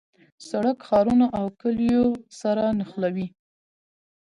سړک 0.49 0.77
ښارونه 0.87 1.25
او 1.39 1.45
کلیو 1.61 2.05
سره 2.41 2.63
نښلوي. 2.77 3.27